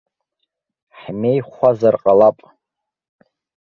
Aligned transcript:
Ҳмеихәазар 0.99 1.95
ҟалап. 2.03 2.37